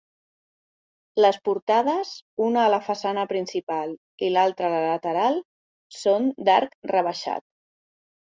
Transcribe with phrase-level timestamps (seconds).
[1.23, 2.13] Les portades,
[2.45, 3.93] una a la façana principal
[4.29, 5.37] i l'altra a la lateral,
[5.99, 7.47] són d'arc rebaixat.